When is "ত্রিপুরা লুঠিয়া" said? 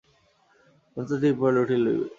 1.19-1.79